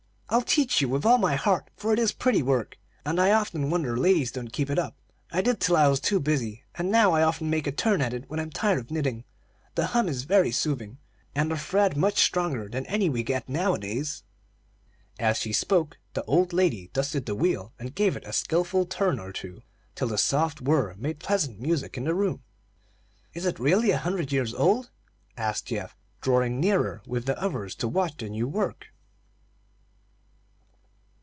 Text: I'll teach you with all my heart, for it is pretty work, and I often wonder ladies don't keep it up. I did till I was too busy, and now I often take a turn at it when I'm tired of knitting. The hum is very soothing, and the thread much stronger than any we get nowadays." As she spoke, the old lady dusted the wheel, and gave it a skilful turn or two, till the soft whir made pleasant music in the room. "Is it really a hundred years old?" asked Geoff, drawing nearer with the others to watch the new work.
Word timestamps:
I'll 0.33 0.41
teach 0.43 0.79
you 0.79 0.87
with 0.87 1.05
all 1.05 1.17
my 1.17 1.35
heart, 1.35 1.69
for 1.75 1.91
it 1.91 1.99
is 1.99 2.13
pretty 2.13 2.41
work, 2.41 2.77
and 3.05 3.19
I 3.19 3.31
often 3.33 3.69
wonder 3.69 3.97
ladies 3.97 4.31
don't 4.31 4.47
keep 4.53 4.69
it 4.69 4.79
up. 4.79 4.95
I 5.29 5.41
did 5.41 5.59
till 5.59 5.75
I 5.75 5.89
was 5.89 5.99
too 5.99 6.21
busy, 6.21 6.63
and 6.75 6.89
now 6.89 7.11
I 7.11 7.21
often 7.21 7.51
take 7.51 7.67
a 7.67 7.71
turn 7.73 8.01
at 8.01 8.13
it 8.13 8.29
when 8.29 8.39
I'm 8.39 8.49
tired 8.49 8.79
of 8.79 8.91
knitting. 8.91 9.25
The 9.75 9.87
hum 9.87 10.07
is 10.07 10.23
very 10.23 10.49
soothing, 10.49 10.99
and 11.35 11.51
the 11.51 11.57
thread 11.57 11.97
much 11.97 12.17
stronger 12.23 12.69
than 12.69 12.85
any 12.85 13.09
we 13.09 13.23
get 13.23 13.49
nowadays." 13.49 14.23
As 15.19 15.37
she 15.37 15.51
spoke, 15.51 15.97
the 16.13 16.23
old 16.23 16.53
lady 16.53 16.89
dusted 16.93 17.25
the 17.25 17.35
wheel, 17.35 17.73
and 17.77 17.93
gave 17.93 18.15
it 18.15 18.23
a 18.25 18.31
skilful 18.31 18.85
turn 18.85 19.19
or 19.19 19.33
two, 19.33 19.63
till 19.95 20.07
the 20.07 20.17
soft 20.17 20.61
whir 20.61 20.93
made 20.97 21.19
pleasant 21.19 21.59
music 21.59 21.97
in 21.97 22.05
the 22.05 22.15
room. 22.15 22.41
"Is 23.33 23.45
it 23.45 23.59
really 23.59 23.91
a 23.91 23.97
hundred 23.97 24.31
years 24.31 24.53
old?" 24.53 24.91
asked 25.35 25.65
Geoff, 25.65 25.97
drawing 26.21 26.61
nearer 26.61 27.01
with 27.05 27.25
the 27.25 27.37
others 27.37 27.75
to 27.75 27.87
watch 27.89 28.15
the 28.15 28.29
new 28.29 28.47
work. 28.47 28.85